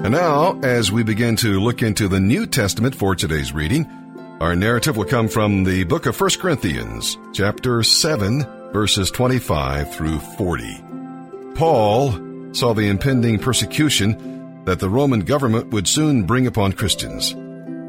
And 0.00 0.12
now, 0.12 0.60
as 0.60 0.92
we 0.92 1.02
begin 1.02 1.34
to 1.36 1.58
look 1.58 1.82
into 1.82 2.06
the 2.06 2.20
New 2.20 2.46
Testament 2.46 2.94
for 2.94 3.16
today's 3.16 3.52
reading, 3.52 3.84
our 4.40 4.54
narrative 4.54 4.96
will 4.96 5.04
come 5.04 5.26
from 5.26 5.64
the 5.64 5.82
book 5.82 6.06
of 6.06 6.18
1 6.18 6.30
Corinthians, 6.38 7.18
chapter 7.32 7.82
7, 7.82 8.46
verses 8.72 9.10
25 9.10 9.92
through 9.92 10.20
40. 10.20 10.84
Paul 11.56 12.12
saw 12.52 12.74
the 12.74 12.86
impending 12.86 13.40
persecution 13.40 14.62
that 14.66 14.78
the 14.78 14.88
Roman 14.88 15.20
government 15.20 15.70
would 15.70 15.88
soon 15.88 16.22
bring 16.22 16.46
upon 16.46 16.74
Christians. 16.74 17.34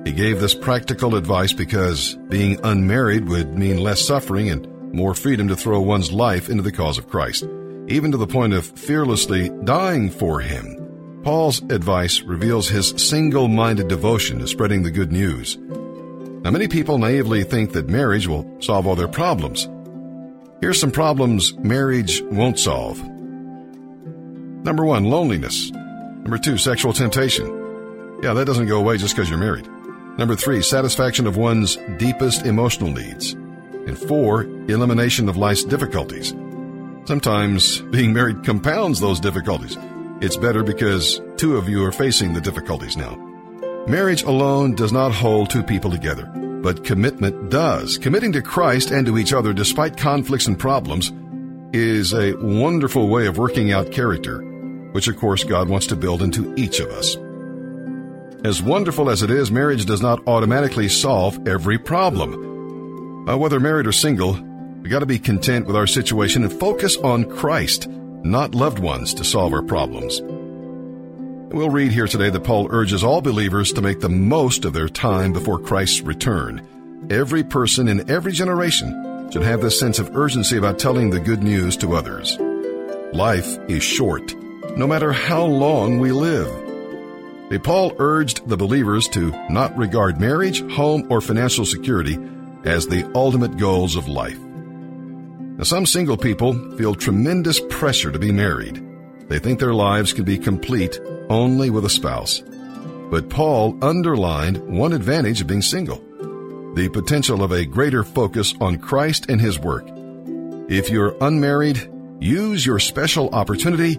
He 0.04 0.12
gave 0.12 0.41
this 0.41 0.55
practical 0.55 1.16
advice 1.16 1.54
because 1.54 2.16
being 2.30 2.60
unmarried 2.64 3.30
would 3.30 3.54
mean 3.54 3.78
less 3.78 4.02
suffering 4.02 4.50
and 4.50 4.68
more 4.91 5.14
freedom 5.14 5.48
to 5.50 5.55
throw 5.55 5.80
one's 5.80 6.12
life 6.12 6.50
into 6.50 6.64
the 6.64 6.71
cause 6.71 6.98
of 6.98 7.07
Christ, 7.07 7.44
even 7.88 8.12
to 8.12 8.18
the 8.18 8.26
point 8.26 8.54
of 8.54 8.66
fearlessly 8.66 9.50
dying 9.64 10.10
for 10.10 10.39
Him. 10.39 10.79
Paul's 11.24 11.62
advice 11.64 12.22
reveals 12.22 12.70
his 12.70 12.90
single 12.91 13.50
minded 13.50 13.90
devotion 13.90 14.40
to 14.40 14.48
spreading 14.48 14.84
the 14.84 14.91
good 14.91 15.12
news. 15.12 15.58
Now, 15.58 16.52
many 16.52 16.70
people 16.70 16.98
naively 16.98 17.44
think 17.44 17.73
that 17.73 17.90
marriage 17.90 18.26
will 18.26 18.50
solve 18.62 18.88
all 18.88 18.96
their 18.96 19.10
problems. 19.10 19.68
Here's 20.62 20.80
some 20.80 20.91
problems 20.91 21.54
marriage 21.58 22.22
won't 22.24 22.58
solve. 22.58 23.04
Number 24.63 24.86
one, 24.86 25.05
loneliness. 25.05 25.72
Number 25.72 26.38
two, 26.38 26.58
sexual 26.58 26.94
temptation. 26.94 27.48
Yeah, 28.24 28.34
that 28.34 28.46
doesn't 28.46 28.68
go 28.68 28.77
away 28.77 28.98
just 28.98 29.16
because 29.16 29.30
you're 29.30 29.40
married. 29.40 29.68
Number 30.18 30.36
three, 30.36 30.62
satisfaction 30.62 31.27
of 31.27 31.36
one's 31.36 31.77
deepest 31.98 32.46
emotional 32.46 32.91
needs. 32.91 33.34
And 33.34 33.98
four, 33.98 34.44
elimination 34.44 35.27
of 35.27 35.36
life's 35.38 35.63
difficulties. 35.66 36.34
Sometimes 37.05 37.82
being 37.82 38.13
married 38.13 38.44
compounds 38.46 38.99
those 38.99 39.20
difficulties. 39.20 39.77
It's 40.22 40.36
better 40.36 40.64
because 40.64 41.22
two 41.38 41.55
of 41.55 41.70
you 41.70 41.86
are 41.86 41.94
facing 41.94 42.34
the 42.34 42.41
difficulties 42.41 42.98
now. 42.98 43.16
Marriage 43.88 44.24
alone 44.24 44.76
does 44.76 44.91
not 44.91 45.13
hold 45.13 45.49
two 45.49 45.63
people 45.63 45.90
together, 45.90 46.26
but 46.62 46.84
commitment 46.84 47.49
does. 47.49 47.98
Committing 47.98 48.34
to 48.34 48.41
Christ 48.41 48.91
and 48.91 49.05
to 49.05 49.18
each 49.18 49.32
other 49.32 49.54
despite 49.54 49.96
conflicts 49.96 50.48
and 50.48 50.60
problems 50.60 51.13
is 51.71 52.13
a 52.13 52.34
wonderful 52.34 53.08
way 53.08 53.27
of 53.27 53.38
working 53.38 53.71
out 53.71 53.93
character, 53.93 54.41
which 54.91 55.08
of 55.08 55.16
course 55.16 55.46
God 55.46 55.70
wants 55.70 55.88
to 55.88 55.96
build 55.96 56.21
into 56.21 56.54
each 56.58 56.82
of 56.82 56.90
us. 56.90 57.15
As 58.43 58.62
wonderful 58.62 59.10
as 59.10 59.24
it 59.24 59.32
is, 59.32 59.52
marriage 59.52 59.86
does 59.86 60.02
not 60.02 60.27
automatically 60.27 60.90
solve 60.90 61.48
every 61.48 61.77
problem. 61.77 63.30
Uh, 63.30 63.38
whether 63.38 63.62
married 63.62 63.88
or 63.88 63.93
single, 63.93 64.34
we 64.81 64.90
got 64.90 65.00
to 65.00 65.06
be 65.06 65.19
content 65.19 65.66
with 65.66 65.78
our 65.78 65.88
situation 65.88 66.44
and 66.44 66.52
focus 66.52 66.97
on 66.97 67.24
Christ 67.24 67.88
not 68.23 68.56
loved 68.56 68.79
ones, 68.79 69.13
to 69.16 69.23
solve 69.23 69.53
our 69.53 69.62
problems. 69.62 70.22
We'll 71.51 71.69
read 71.69 71.91
here 71.91 72.07
today 72.07 72.29
that 72.29 72.44
Paul 72.44 72.67
urges 72.69 73.03
all 73.03 73.22
believers 73.22 73.73
to 73.73 73.81
make 73.81 74.00
the 74.00 74.09
most 74.09 74.66
of 74.66 74.73
their 74.73 74.89
time 74.89 75.34
before 75.34 75.59
Christ's 75.59 76.01
return. 76.01 77.07
Every 77.09 77.44
person 77.44 77.88
in 77.88 78.09
every 78.09 78.31
generation 78.31 79.31
should 79.31 79.41
have 79.41 79.62
this 79.62 79.79
sense 79.79 79.97
of 80.00 80.16
urgency 80.16 80.57
about 80.57 80.78
telling 80.78 81.09
the 81.09 81.19
good 81.19 81.41
news 81.41 81.75
to 81.78 81.95
others. 81.95 82.38
Life 83.13 83.57
is 83.67 83.81
short, 83.81 84.35
no 84.78 84.85
matter 84.85 85.12
how 85.12 85.44
long 85.44 86.00
we 86.00 86.12
live. 86.12 86.50
Paul 87.63 87.94
urged 87.97 88.47
the 88.47 88.57
believers 88.57 89.07
to 89.09 89.31
not 89.50 89.75
regard 89.75 90.19
marriage, 90.19 90.62
home, 90.72 91.07
or 91.09 91.19
financial 91.19 91.66
security 91.66 92.19
as 92.63 92.85
the 92.85 93.09
ultimate 93.16 93.57
goals 93.57 93.95
of 93.95 94.07
life. 94.07 94.38
Now, 95.59 95.66
some 95.66 95.85
single 95.85 96.16
people 96.16 96.53
feel 96.78 96.96
tremendous 96.96 97.59
pressure 97.68 98.13
to 98.13 98.18
be 98.18 98.31
married. 98.31 98.81
They 99.28 99.40
think 99.40 99.59
their 99.59 99.74
lives 99.74 100.13
can 100.13 100.24
be 100.24 100.38
complete 100.38 100.97
only 101.29 101.69
with 101.69 101.84
a 101.84 101.90
spouse. 101.90 102.41
But 103.12 103.29
Paul 103.29 103.78
underlined 103.81 104.66
one 104.69 104.94
advantage 104.94 105.41
of 105.41 105.47
being 105.47 105.62
single 105.62 106.02
the 106.75 106.88
potential 106.88 107.44
of 107.44 107.52
a 107.52 107.66
greater 107.66 108.06
focus 108.06 108.53
on 108.62 108.78
Christ 108.78 109.25
and 109.28 109.42
His 109.42 109.59
work. 109.59 109.86
If 110.70 110.90
you're 110.90 111.18
unmarried, 111.20 111.91
use 112.22 112.66
your 112.66 112.80
special 112.80 113.28
opportunity 113.31 113.96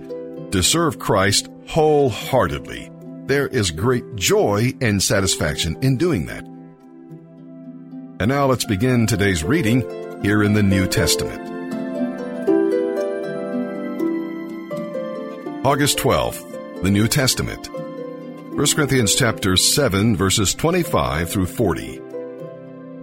to 0.52 0.62
serve 0.62 0.98
Christ 0.98 1.50
wholeheartedly. 1.66 2.90
There 3.26 3.48
is 3.48 3.70
great 3.70 4.14
joy 4.14 4.72
and 4.80 5.02
satisfaction 5.02 5.76
in 5.82 5.98
doing 5.98 6.24
that. 6.26 6.44
And 8.18 8.28
now 8.28 8.46
let's 8.46 8.64
begin 8.64 9.06
today's 9.06 9.44
reading 9.44 9.82
here 10.22 10.42
in 10.42 10.54
the 10.54 10.62
New 10.62 10.86
Testament. 10.86 11.49
August 15.62 15.98
12th, 15.98 16.82
the 16.82 16.90
New 16.90 17.06
Testament. 17.06 17.68
1 17.68 18.56
Corinthians 18.56 19.14
chapter 19.14 19.58
7 19.58 20.16
verses 20.16 20.54
25 20.54 21.28
through 21.28 21.44
40. 21.44 22.00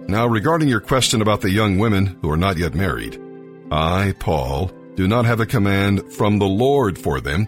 Now 0.08 0.26
regarding 0.26 0.66
your 0.66 0.80
question 0.80 1.22
about 1.22 1.40
the 1.40 1.52
young 1.52 1.78
women 1.78 2.18
who 2.20 2.28
are 2.28 2.36
not 2.36 2.56
yet 2.56 2.74
married, 2.74 3.22
I, 3.70 4.12
Paul, 4.18 4.72
do 4.96 5.06
not 5.06 5.24
have 5.24 5.38
a 5.38 5.46
command 5.46 6.12
from 6.12 6.40
the 6.40 6.48
Lord 6.48 6.98
for 6.98 7.20
them, 7.20 7.46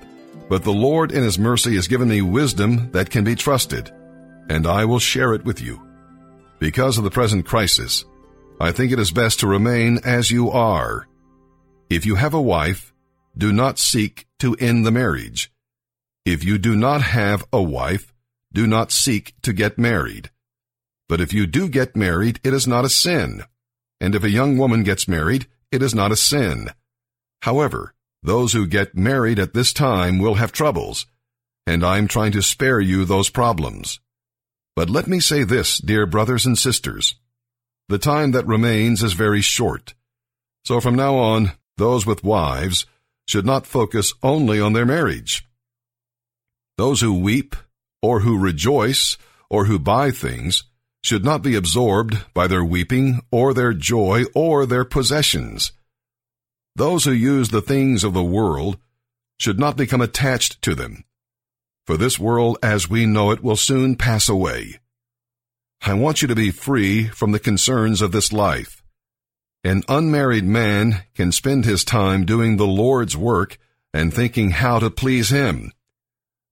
but 0.49 0.63
the 0.63 0.71
Lord 0.71 1.11
in 1.11 1.25
his 1.25 1.41
mercy 1.41 1.75
has 1.75 1.89
given 1.89 2.09
me 2.09 2.23
wisdom 2.23 2.93
that 2.93 3.11
can 3.11 3.25
be 3.25 3.35
trusted, 3.35 3.91
and 4.49 4.65
I 4.65 4.85
will 4.85 5.01
share 5.01 5.35
it 5.35 5.45
with 5.45 5.61
you. 5.61 5.85
Because 6.61 6.99
of 6.99 7.03
the 7.05 7.11
present 7.11 7.47
crisis, 7.47 8.05
I 8.61 8.71
think 8.71 8.93
it 8.93 9.01
is 9.01 9.11
best 9.11 9.41
to 9.41 9.49
remain 9.49 9.99
as 10.05 10.31
you 10.31 10.53
are. 10.53 11.09
If 11.89 12.07
you 12.07 12.15
have 12.15 12.35
a 12.35 12.41
wife, 12.41 12.90
do 13.37 13.53
not 13.53 13.79
seek 13.79 14.27
to 14.39 14.57
end 14.57 14.85
the 14.85 14.91
marriage. 14.91 15.53
If 16.25 16.45
you 16.45 16.59
do 16.59 16.77
not 16.77 17.03
have 17.03 17.45
a 17.53 17.63
wife, 17.63 18.13
do 18.53 18.67
not 18.67 18.93
seek 18.93 19.35
to 19.43 19.53
get 19.53 19.79
married. 19.79 20.31
But 21.09 21.21
if 21.21 21.33
you 21.33 21.47
do 21.47 21.69
get 21.69 21.97
married, 21.97 22.41
it 22.45 22.53
is 22.53 22.67
not 22.67 22.85
a 22.85 22.89
sin. 22.89 23.45
And 24.01 24.15
if 24.15 24.23
a 24.23 24.31
young 24.31 24.59
woman 24.59 24.83
gets 24.83 25.09
married, 25.09 25.47
it 25.71 25.83
is 25.83 25.95
not 25.95 26.13
a 26.13 26.17
sin. 26.17 26.71
However, 27.43 27.95
those 28.23 28.53
who 28.53 28.67
get 28.67 28.95
married 28.95 29.39
at 29.39 29.55
this 29.55 29.73
time 29.73 30.19
will 30.19 30.35
have 30.35 30.53
troubles, 30.53 31.07
and 31.67 31.85
I 31.85 31.99
am 31.99 32.09
trying 32.09 32.33
to 32.33 32.43
spare 32.43 32.81
you 32.81 33.05
those 33.05 33.31
problems. 33.31 34.01
But 34.77 34.91
let 34.91 35.07
me 35.07 35.21
say 35.21 35.43
this, 35.43 35.79
dear 35.79 36.07
brothers 36.07 36.47
and 36.47 36.59
sisters. 36.59 37.15
The 37.89 37.99
time 37.99 38.33
that 38.33 38.47
remains 38.47 39.03
is 39.03 39.15
very 39.15 39.41
short. 39.41 39.95
So 40.65 40.81
from 40.81 40.95
now 40.95 41.17
on, 41.17 41.53
those 41.77 42.07
with 42.07 42.23
wives 42.23 42.87
should 43.31 43.47
not 43.47 43.65
focus 43.65 44.13
only 44.25 44.61
on 44.61 44.73
their 44.73 44.85
marriage. 44.85 45.47
Those 46.77 47.01
who 47.01 47.15
weep, 47.15 47.55
or 48.03 48.21
who 48.21 48.37
rejoice, 48.37 49.17
or 49.49 49.67
who 49.67 49.79
buy 49.79 50.11
things, 50.11 50.65
should 51.05 51.25
not 51.25 51.41
be 51.41 51.55
absorbed 51.55 52.25
by 52.35 52.49
their 52.49 52.65
weeping, 52.65 53.21
or 53.31 53.55
their 53.55 53.73
joy, 53.73 54.25
or 54.35 54.67
their 54.67 54.85
possessions. 54.85 55.71
Those 56.75 57.05
who 57.05 57.13
use 57.13 57.51
the 57.51 57.63
things 57.63 58.03
of 58.03 58.15
the 58.15 58.25
world 58.25 58.79
should 59.39 59.61
not 59.61 59.77
become 59.77 60.01
attached 60.01 60.61
to 60.63 60.75
them, 60.75 61.05
for 61.87 61.97
this 61.97 62.19
world 62.19 62.59
as 62.65 62.91
we 62.91 63.07
know 63.07 63.31
it 63.31 63.45
will 63.45 63.55
soon 63.55 63.95
pass 63.95 64.29
away. 64.29 64.81
I 65.83 65.95
want 65.95 66.21
you 66.21 66.27
to 66.27 66.35
be 66.35 66.51
free 66.51 67.07
from 67.07 67.31
the 67.31 67.39
concerns 67.39 68.03
of 68.03 68.11
this 68.11 68.33
life. 68.33 68.80
An 69.63 69.83
unmarried 69.89 70.45
man 70.45 71.03
can 71.15 71.33
spend 71.33 71.65
his 71.65 71.85
time 71.85 72.25
doing 72.25 72.57
the 72.57 72.67
Lord's 72.67 73.17
work 73.17 73.59
and 73.93 74.13
thinking 74.13 74.51
how 74.51 74.79
to 74.79 74.91
please 74.91 75.31
Him. 75.31 75.73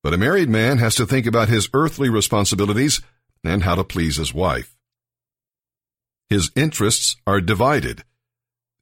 But 0.02 0.14
a 0.14 0.18
married 0.18 0.48
man 0.48 0.78
has 0.78 0.94
to 0.96 1.06
think 1.06 1.26
about 1.26 1.48
his 1.48 1.68
earthly 1.72 2.08
responsibilities 2.08 3.00
and 3.42 3.62
how 3.62 3.74
to 3.74 3.84
please 3.84 4.16
his 4.16 4.32
wife. 4.32 4.76
His 6.28 6.50
interests 6.54 7.16
are 7.26 7.40
divided. 7.40 8.04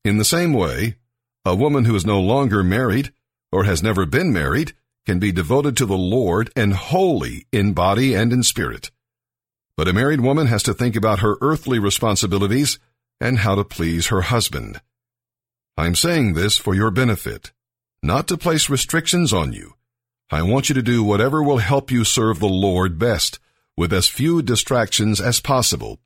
In 0.04 0.18
the 0.18 0.24
same 0.24 0.52
way, 0.52 0.96
a 1.44 1.54
woman 1.54 1.84
who 1.84 1.94
is 1.94 2.04
no 2.04 2.20
longer 2.20 2.62
married 2.62 3.12
or 3.50 3.64
has 3.64 3.82
never 3.82 4.04
been 4.04 4.32
married 4.32 4.74
can 5.06 5.18
be 5.18 5.32
devoted 5.32 5.76
to 5.76 5.86
the 5.86 5.96
Lord 5.96 6.50
and 6.56 6.74
holy 6.74 7.46
in 7.52 7.72
body 7.72 8.14
and 8.14 8.32
in 8.32 8.42
spirit. 8.42 8.90
But 9.76 9.88
a 9.88 9.92
married 9.92 10.20
woman 10.20 10.48
has 10.48 10.62
to 10.64 10.74
think 10.74 10.96
about 10.96 11.20
her 11.20 11.36
earthly 11.40 11.78
responsibilities 11.78 12.78
and 13.20 13.38
how 13.38 13.54
to 13.54 13.64
please 13.64 14.08
her 14.08 14.22
husband. 14.22 14.80
I'm 15.76 15.94
saying 15.94 16.34
this 16.34 16.56
for 16.56 16.74
your 16.74 16.90
benefit, 16.90 17.52
not 18.02 18.28
to 18.28 18.38
place 18.38 18.70
restrictions 18.70 19.32
on 19.32 19.52
you. 19.52 19.74
I 20.30 20.42
want 20.42 20.68
you 20.68 20.74
to 20.74 20.82
do 20.82 21.04
whatever 21.04 21.42
will 21.42 21.58
help 21.58 21.90
you 21.90 22.02
serve 22.02 22.40
the 22.40 22.48
Lord 22.48 22.98
best, 22.98 23.38
with 23.76 23.92
as 23.92 24.08
few 24.08 24.42
distractions 24.42 25.20
as 25.20 25.38
possible. 25.38 26.00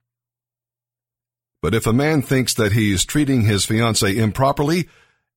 But 1.63 1.75
if 1.75 1.87
a 1.87 1.93
man 1.93 2.21
thinks 2.21 2.53
that 2.55 2.73
he 2.73 2.93
is 2.93 3.05
treating 3.05 3.43
his 3.43 3.67
fiancée 3.67 4.17
improperly 4.17 4.89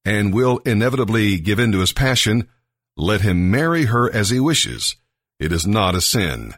and 0.04 0.34
will 0.34 0.60
inevitably 0.66 1.40
give 1.40 1.60
in 1.60 1.72
to 1.72 1.80
his 1.80 1.94
passion, 1.94 2.50
let 2.98 3.22
him 3.22 3.50
marry 3.50 3.86
her 3.86 4.14
as 4.14 4.30
he 4.30 4.40
wishes. 4.40 4.96
It 5.40 5.52
is 5.52 5.66
not 5.66 5.96
a 5.96 6.02
sin. 6.02 6.56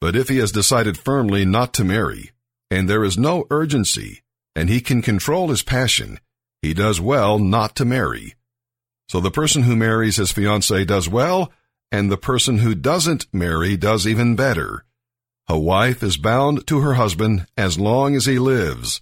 But 0.00 0.16
if 0.16 0.28
he 0.28 0.38
has 0.38 0.52
decided 0.52 0.98
firmly 0.98 1.44
not 1.44 1.72
to 1.74 1.84
marry, 1.84 2.32
and 2.70 2.88
there 2.88 3.04
is 3.04 3.16
no 3.16 3.46
urgency, 3.50 4.23
and 4.54 4.68
he 4.68 4.80
can 4.80 5.02
control 5.02 5.48
his 5.48 5.62
passion, 5.62 6.20
he 6.62 6.72
does 6.72 7.00
well 7.00 7.38
not 7.38 7.76
to 7.76 7.84
marry. 7.84 8.34
So 9.08 9.20
the 9.20 9.30
person 9.30 9.64
who 9.64 9.76
marries 9.76 10.16
his 10.16 10.32
fiancée 10.32 10.86
does 10.86 11.08
well 11.08 11.52
and 11.92 12.10
the 12.10 12.16
person 12.16 12.58
who 12.58 12.74
doesn't 12.74 13.26
marry 13.32 13.76
does 13.76 14.06
even 14.06 14.34
better. 14.34 14.84
A 15.48 15.58
wife 15.58 16.02
is 16.02 16.16
bound 16.16 16.66
to 16.66 16.80
her 16.80 16.94
husband 16.94 17.46
as 17.56 17.78
long 17.78 18.16
as 18.16 18.24
he 18.24 18.38
lives. 18.38 19.00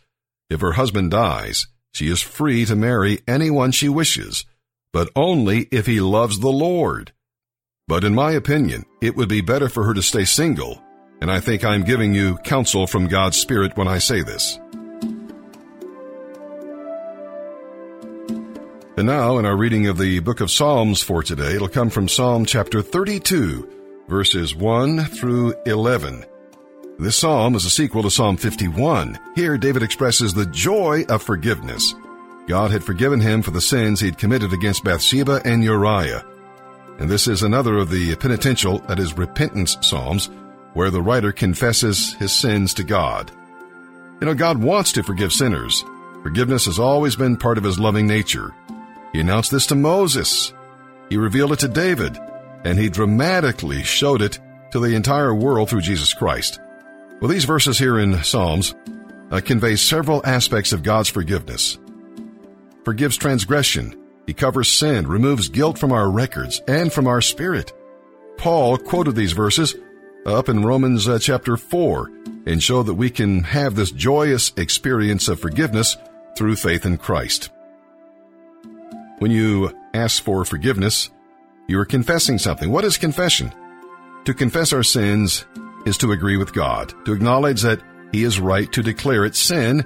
If 0.51 0.61
her 0.61 0.73
husband 0.73 1.13
dies, 1.13 1.69
she 1.95 2.09
is 2.09 2.21
free 2.21 2.65
to 2.67 2.77
marry 2.77 3.21
anyone 3.29 3.71
she 3.71 3.89
wishes, 3.89 4.45
but 4.93 5.09
only 5.15 5.69
if 5.71 5.87
he 5.87 6.01
loves 6.01 6.41
the 6.41 6.51
Lord. 6.51 7.13
But 7.89 8.05
in 8.05 8.15
my 8.15 8.33
opinion, 8.33 8.85
it 9.01 9.17
would 9.17 9.29
be 9.29 9.41
better 9.41 9.69
for 9.69 9.85
her 9.85 9.95
to 9.95 10.03
stay 10.03 10.25
single, 10.25 10.83
and 11.21 11.31
I 11.31 11.41
think 11.41 11.65
I'm 11.65 11.85
giving 11.85 12.15
you 12.15 12.37
counsel 12.39 12.87
from 12.87 13.09
God's 13.09 13.37
Spirit 13.37 13.77
when 13.77 13.89
I 13.89 13.99
say 13.99 14.23
this. 14.23 14.59
And 18.95 19.07
now, 19.07 19.39
in 19.39 19.47
our 19.47 19.57
reading 19.57 19.87
of 19.87 19.97
the 19.97 20.21
book 20.21 20.43
of 20.43 20.51
Psalms 20.51 21.03
for 21.03 21.23
today, 21.23 21.55
it'll 21.55 21.67
come 21.67 21.89
from 21.89 22.09
Psalm 22.09 22.45
chapter 22.45 22.83
32, 22.83 24.05
verses 24.07 24.55
1 24.55 25.07
through 25.07 25.55
11. 25.65 26.27
This 26.99 27.17
psalm 27.17 27.55
is 27.55 27.65
a 27.65 27.71
sequel 27.71 28.03
to 28.03 28.11
Psalm 28.11 28.37
51. 28.37 29.19
Here, 29.35 29.57
David 29.57 29.83
expresses 29.83 30.35
the 30.35 30.45
joy 30.45 31.07
of 31.09 31.23
forgiveness. 31.23 31.95
God 32.47 32.71
had 32.71 32.85
forgiven 32.85 33.19
him 33.19 33.41
for 33.41 33.51
the 33.51 33.63
sins 33.63 33.99
he'd 33.99 34.19
committed 34.19 34.53
against 34.53 34.85
Bathsheba 34.85 35.41
and 35.43 35.65
Uriah. 35.65 36.23
And 36.99 37.09
this 37.11 37.27
is 37.27 37.43
another 37.43 37.79
of 37.79 37.89
the 37.89 38.15
penitential, 38.17 38.81
that 38.81 38.99
is, 38.99 39.17
repentance 39.17 39.79
psalms, 39.81 40.29
where 40.75 40.91
the 40.91 41.01
writer 41.01 41.33
confesses 41.33 42.13
his 42.15 42.33
sins 42.33 42.75
to 42.75 42.85
God. 42.85 43.33
You 44.21 44.27
know, 44.27 44.35
God 44.35 44.63
wants 44.63 44.93
to 44.93 45.03
forgive 45.03 45.33
sinners. 45.33 45.83
Forgiveness 46.23 46.67
has 46.67 46.79
always 46.79 47.17
been 47.17 47.39
part 47.39 47.57
of 47.57 47.65
his 47.65 47.79
loving 47.79 48.07
nature. 48.07 48.55
He 49.13 49.21
announced 49.21 49.51
this 49.51 49.67
to 49.67 49.75
Moses. 49.75 50.53
He 51.09 51.17
revealed 51.17 51.53
it 51.53 51.59
to 51.61 51.69
David, 51.69 52.19
and 52.65 52.79
he 52.79 52.89
dramatically 52.89 53.83
showed 53.83 54.23
it 54.23 54.39
to 54.71 54.81
the 54.81 54.95
entire 54.95 55.35
world 55.35 55.69
through 55.69 55.83
Jesus 55.83 56.15
Christ. 56.15 56.61
Well, 57.21 57.29
these 57.29 57.45
verses 57.45 57.79
here 57.79 57.99
in 57.99 58.23
Psalms 58.25 58.75
uh, 59.31 59.41
convey 59.45 59.77
several 59.77 60.23
aspects 60.25 60.73
of 60.73 60.83
God's 60.83 61.09
forgiveness. 61.09 61.79
Forgives 62.85 63.17
transgression. 63.17 63.99
He 64.27 64.35
covers 64.35 64.71
sin, 64.71 65.07
removes 65.07 65.49
guilt 65.49 65.79
from 65.79 65.93
our 65.93 66.11
records 66.11 66.61
and 66.67 66.93
from 66.93 67.07
our 67.07 67.21
spirit. 67.21 67.73
Paul 68.39 68.79
quoted 68.79 69.15
these 69.15 69.33
verses 69.33 69.75
up 70.27 70.49
in 70.49 70.65
Romans 70.65 71.09
uh, 71.09 71.19
chapter 71.19 71.57
4 71.57 72.11
and 72.47 72.63
showed 72.63 72.85
that 72.85 72.95
we 72.95 73.11
can 73.11 73.45
have 73.45 73.75
this 73.75 73.91
joyous 73.91 74.53
experience 74.57 75.29
of 75.29 75.41
forgiveness 75.41 75.97
through 76.37 76.57
faith 76.57 76.87
in 76.87 76.97
Christ. 76.97 77.51
When 79.23 79.31
you 79.31 79.71
ask 79.95 80.21
for 80.21 80.45
forgiveness, 80.45 81.09
you 81.69 81.79
are 81.79 81.85
confessing 81.85 82.39
something. 82.39 82.73
What 82.73 82.85
is 82.85 82.97
confession? 82.97 83.53
To 84.25 84.35
confess 84.35 84.73
our 84.73 84.83
sins 84.83 85.47
is 85.87 85.97
to 85.99 86.11
agree 86.11 86.37
with 86.37 86.53
God, 86.53 86.93
to 87.05 87.13
acknowledge 87.13 87.63
that 87.63 87.81
He 88.11 88.25
is 88.25 88.41
right 88.41 88.71
to 88.73 88.83
declare 88.83 89.25
it 89.25 89.37
sin 89.37 89.85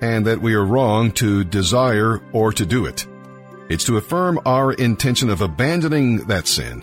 and 0.00 0.26
that 0.26 0.40
we 0.40 0.54
are 0.54 0.64
wrong 0.64 1.12
to 1.20 1.44
desire 1.44 2.22
or 2.32 2.50
to 2.54 2.64
do 2.64 2.86
it. 2.86 3.06
It's 3.68 3.84
to 3.84 3.98
affirm 3.98 4.40
our 4.46 4.72
intention 4.72 5.28
of 5.28 5.42
abandoning 5.42 6.26
that 6.28 6.48
sin 6.48 6.82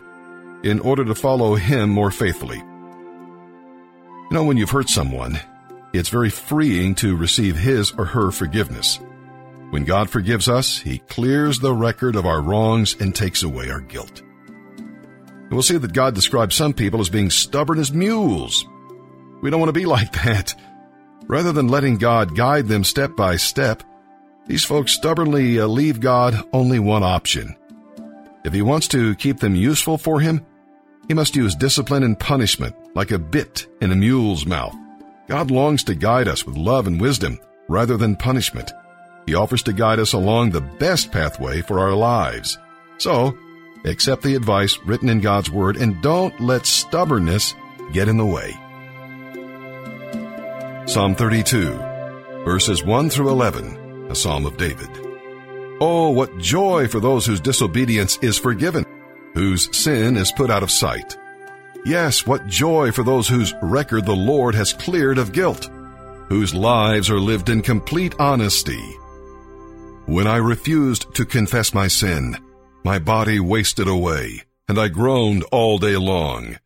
in 0.64 0.80
order 0.82 1.06
to 1.06 1.16
follow 1.16 1.56
Him 1.56 1.90
more 1.90 2.12
faithfully. 2.12 2.60
You 2.60 4.30
know, 4.30 4.44
when 4.44 4.58
you've 4.58 4.70
hurt 4.70 4.90
someone, 4.90 5.40
it's 5.92 6.10
very 6.10 6.30
freeing 6.30 6.94
to 6.96 7.16
receive 7.16 7.58
His 7.58 7.92
or 7.94 8.06
her 8.06 8.30
forgiveness. 8.30 9.00
When 9.72 9.84
God 9.84 10.10
forgives 10.10 10.48
us, 10.48 10.80
He 10.80 11.00
clears 11.00 11.60
the 11.60 11.74
record 11.74 12.16
of 12.16 12.26
our 12.26 12.42
wrongs 12.42 12.96
and 13.00 13.14
takes 13.14 13.44
away 13.44 13.70
our 13.70 13.82
guilt. 13.82 14.22
And 14.78 15.52
we'll 15.52 15.62
see 15.64 15.78
that 15.78 15.94
God 15.94 16.16
describes 16.16 16.56
some 16.56 16.74
people 16.74 17.02
as 17.02 17.10
being 17.10 17.30
stubborn 17.30 17.80
as 17.80 17.92
mules. 17.92 18.66
We 19.42 19.50
don't 19.50 19.60
want 19.60 19.70
to 19.70 19.80
be 19.80 19.86
like 19.98 20.12
that. 20.24 20.54
Rather 21.28 21.52
than 21.52 21.68
letting 21.68 21.98
God 21.98 22.36
guide 22.36 22.68
them 22.68 22.84
step 22.84 23.16
by 23.16 23.36
step, 23.36 23.84
these 24.48 24.64
folks 24.64 24.92
stubbornly 24.92 25.60
uh, 25.60 25.66
leave 25.66 26.00
God 26.00 26.48
only 26.54 26.80
one 26.80 27.04
option. 27.04 27.56
If 28.44 28.54
He 28.54 28.62
wants 28.62 28.88
to 28.90 29.16
keep 29.16 29.40
them 29.40 29.56
useful 29.56 29.98
for 29.98 30.20
Him, 30.20 30.46
He 31.08 31.16
must 31.16 31.36
use 31.36 31.56
discipline 31.56 32.04
and 32.04 32.20
punishment 32.20 32.76
like 32.96 33.12
a 33.12 33.20
bit 33.20 33.68
in 33.82 33.92
a 33.92 33.96
mule's 33.96 34.46
mouth. 34.46 34.76
God 35.28 35.50
longs 35.50 35.84
to 35.86 35.96
guide 35.96 36.28
us 36.28 36.46
with 36.46 36.56
love 36.56 36.86
and 36.86 37.02
wisdom 37.02 37.40
rather 37.68 37.98
than 37.98 38.16
punishment. 38.16 38.72
He 39.26 39.36
offers 39.36 39.64
to 39.64 39.74
guide 39.74 40.00
us 40.00 40.14
along 40.14 40.52
the 40.52 40.62
best 40.62 41.12
pathway 41.12 41.62
for 41.62 41.80
our 41.80 41.94
lives. 41.94 42.58
So, 42.98 43.38
accept 43.84 44.22
the 44.22 44.36
advice 44.36 44.78
written 44.86 45.10
in 45.10 45.20
God's 45.20 45.50
Word 45.50 45.78
and 45.78 46.02
don't 46.02 46.40
let 46.40 46.66
stubbornness 46.66 47.56
get 47.92 48.08
in 48.08 48.18
the 48.18 48.26
way. 48.26 48.52
Psalm 50.88 51.16
32, 51.16 51.74
verses 52.46 52.84
1 52.84 53.10
through 53.10 53.30
11, 53.30 54.12
a 54.12 54.16
psalm 54.16 54.46
of 54.46 54.58
David. 54.58 54.90
Oh, 55.82 56.12
what 56.12 56.38
joy 56.38 56.88
for 56.88 57.00
those 57.00 57.26
whose 57.26 57.42
disobedience 57.42 58.18
is 58.22 58.38
forgiven, 58.38 58.86
whose 59.34 59.76
sin 59.76 60.16
is 60.16 60.32
put 60.32 60.50
out 60.50 60.64
of 60.64 60.72
sight. 60.72 61.18
Yes, 61.86 62.26
what 62.26 62.48
joy 62.48 62.92
for 62.92 63.04
those 63.04 63.28
whose 63.28 63.54
record 63.62 64.06
the 64.06 64.16
Lord 64.16 64.56
has 64.56 64.74
cleared 64.74 65.18
of 65.18 65.34
guilt, 65.34 65.70
whose 66.30 66.54
lives 66.54 67.10
are 67.10 67.20
lived 67.20 67.50
in 67.50 67.62
complete 67.62 68.16
honesty. 68.20 68.98
When 70.08 70.28
I 70.28 70.38
refused 70.38 71.16
to 71.16 71.26
confess 71.26 71.74
my 71.74 71.88
sin, 71.88 72.38
my 72.84 73.00
body 73.00 73.40
wasted 73.40 73.88
away, 73.88 74.44
and 74.68 74.80
I 74.80 74.88
groaned 74.88 75.44
all 75.52 75.80
day 75.80 75.98
long. 75.98 76.60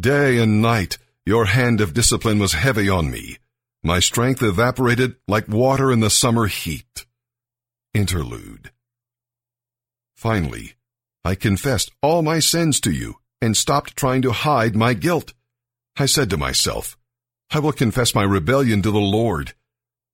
Day 0.00 0.38
and 0.38 0.62
night, 0.62 0.96
your 1.26 1.44
hand 1.44 1.82
of 1.82 1.92
discipline 1.92 2.38
was 2.38 2.54
heavy 2.54 2.88
on 2.88 3.10
me. 3.10 3.36
My 3.82 4.00
strength 4.00 4.42
evaporated 4.42 5.16
like 5.28 5.46
water 5.46 5.92
in 5.92 6.00
the 6.00 6.08
summer 6.08 6.46
heat. 6.46 7.04
Interlude. 7.92 8.72
Finally, 10.14 10.74
I 11.22 11.34
confessed 11.34 11.90
all 12.02 12.22
my 12.22 12.38
sins 12.38 12.80
to 12.80 12.90
you 12.90 13.16
and 13.42 13.56
stopped 13.56 13.94
trying 13.94 14.22
to 14.22 14.32
hide 14.32 14.74
my 14.74 14.94
guilt. 14.94 15.34
I 15.98 16.06
said 16.06 16.30
to 16.30 16.38
myself, 16.38 16.96
I 17.50 17.58
will 17.58 17.72
confess 17.72 18.14
my 18.14 18.22
rebellion 18.22 18.80
to 18.82 18.90
the 18.90 18.98
Lord. 18.98 19.52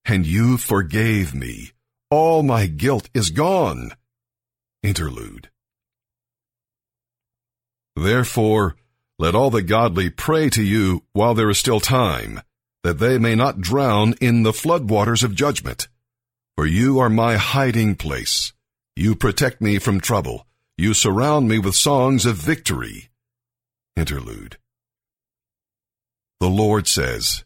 And 0.05 0.27
you 0.27 0.57
forgave 0.57 1.33
me. 1.33 1.72
All 2.13 2.43
my 2.43 2.67
guilt 2.67 3.09
is 3.15 3.31
gone. 3.31 3.93
Interlude. 4.83 5.49
Therefore, 7.97 8.77
let 9.19 9.35
all 9.35 9.49
the 9.49 9.63
godly 9.63 10.11
pray 10.11 10.51
to 10.51 10.63
you 10.63 11.05
while 11.15 11.33
there 11.33 11.49
is 11.49 11.57
still 11.57 11.81
time, 11.81 12.43
that 12.83 12.99
they 12.99 13.17
may 13.17 13.35
not 13.35 13.63
drown 13.63 14.13
in 14.21 14.43
the 14.43 14.53
floodwaters 14.53 15.25
of 15.25 15.35
judgment. 15.35 15.89
For 16.55 16.67
you 16.67 16.99
are 16.99 17.09
my 17.09 17.37
hiding 17.37 17.95
place. 17.95 18.53
You 18.95 19.15
protect 19.15 19.63
me 19.63 19.79
from 19.79 19.99
trouble. 19.99 20.47
You 20.77 20.93
surround 20.93 21.49
me 21.49 21.59
with 21.59 21.75
songs 21.75 22.27
of 22.27 22.37
victory. 22.37 23.09
Interlude. 23.97 24.59
The 26.41 26.51
Lord 26.51 26.87
says, 26.87 27.45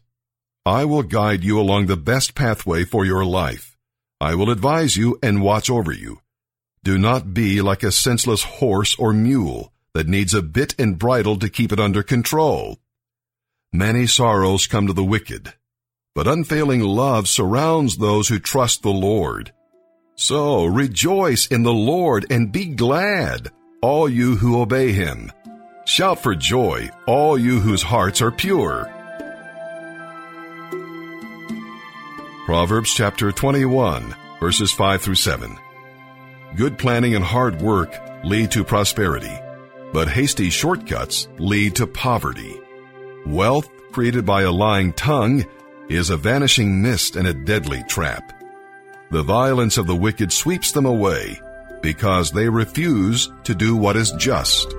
I 0.65 0.83
will 0.83 1.03
guide 1.03 1.45
you 1.45 1.57
along 1.57 1.85
the 1.85 1.95
best 1.95 2.35
pathway 2.35 2.83
for 2.83 3.05
your 3.05 3.23
life. 3.23 3.76
I 4.19 4.33
will 4.33 4.49
advise 4.49 4.97
you 4.97 5.19
and 5.21 5.41
watch 5.41 5.69
over 5.69 5.91
you. 5.91 6.21
Do 6.83 6.97
not 6.97 7.33
be 7.33 7.61
like 7.61 7.83
a 7.83 7.91
senseless 7.91 8.43
horse 8.43 8.95
or 8.97 9.13
mule 9.13 9.71
that 9.93 10.07
needs 10.07 10.33
a 10.33 10.41
bit 10.41 10.73
and 10.79 10.97
bridle 10.97 11.37
to 11.37 11.49
keep 11.49 11.71
it 11.71 11.79
under 11.79 12.01
control. 12.01 12.77
Many 13.71 14.07
sorrows 14.07 14.65
come 14.65 14.87
to 14.87 14.93
the 14.93 15.03
wicked, 15.03 15.53
but 16.15 16.27
unfailing 16.27 16.81
love 16.81 17.27
surrounds 17.27 17.97
those 17.97 18.27
who 18.27 18.39
trust 18.39 18.81
the 18.81 18.89
Lord. 18.89 19.53
So 20.15 20.65
rejoice 20.65 21.45
in 21.47 21.61
the 21.61 21.73
Lord 21.73 22.25
and 22.31 22.51
be 22.51 22.65
glad, 22.65 23.51
all 23.81 24.09
you 24.09 24.35
who 24.35 24.59
obey 24.59 24.93
him. 24.93 25.31
Shout 25.85 26.23
for 26.23 26.33
joy, 26.33 26.89
all 27.05 27.37
you 27.37 27.59
whose 27.59 27.83
hearts 27.83 28.21
are 28.21 28.31
pure. 28.31 28.91
Proverbs 32.47 32.93
chapter 32.93 33.29
21, 33.33 34.15
verses 34.39 34.71
5 34.71 35.01
through 35.01 35.15
7. 35.15 35.57
Good 36.55 36.77
planning 36.77 37.13
and 37.13 37.25
hard 37.25 37.61
work 37.61 37.93
lead 38.23 38.51
to 38.51 38.63
prosperity, 38.63 39.37
but 39.91 40.07
hasty 40.07 40.49
shortcuts 40.49 41.27
lead 41.39 41.75
to 41.75 41.85
poverty. 41.85 42.57
Wealth 43.25 43.69
created 43.91 44.25
by 44.25 44.43
a 44.43 44.51
lying 44.51 44.93
tongue 44.93 45.43
is 45.89 46.09
a 46.09 46.15
vanishing 46.15 46.81
mist 46.81 47.17
and 47.17 47.27
a 47.27 47.33
deadly 47.33 47.83
trap. 47.89 48.31
The 49.11 49.23
violence 49.23 49.77
of 49.77 49.85
the 49.85 49.97
wicked 49.97 50.31
sweeps 50.31 50.71
them 50.71 50.85
away 50.85 51.41
because 51.81 52.31
they 52.31 52.47
refuse 52.47 53.29
to 53.43 53.55
do 53.55 53.75
what 53.75 53.97
is 53.97 54.13
just. 54.13 54.73